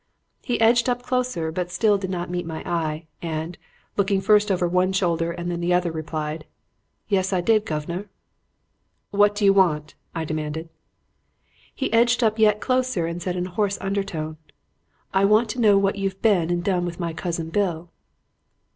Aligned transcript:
"He 0.41 0.59
edged 0.59 0.89
up 0.89 1.03
closer, 1.03 1.51
but 1.51 1.69
still 1.69 1.95
did 1.99 2.09
not 2.09 2.31
meet 2.31 2.47
my 2.47 2.63
eye, 2.67 3.05
and, 3.21 3.55
looking 3.97 4.19
first 4.19 4.49
over 4.49 4.67
one 4.67 4.93
shoulder 4.93 5.31
and 5.31 5.47
then 5.51 5.57
over 5.59 5.67
the 5.67 5.73
other, 5.75 5.91
replied, 5.91 6.45
'Yus, 7.07 7.31
I 7.31 7.39
did, 7.39 7.67
guv'nor.' 7.67 8.09
"'What 9.11 9.35
do 9.35 9.45
you 9.45 9.53
want?' 9.53 9.93
I 10.15 10.25
demanded. 10.25 10.69
"He 11.71 11.93
edged 11.93 12.23
up 12.23 12.39
yet 12.39 12.59
closer 12.61 13.05
and 13.05 13.21
said 13.21 13.35
in 13.35 13.45
a 13.45 13.51
hoarse 13.51 13.77
undertone, 13.79 14.37
'I 15.13 15.25
want 15.25 15.49
to 15.49 15.61
know 15.61 15.77
what 15.77 15.97
you've 15.97 16.19
been 16.23 16.49
and 16.49 16.63
done 16.63 16.83
with 16.83 16.99
my 16.99 17.13
cousin 17.13 17.51
Bill.' 17.51 17.91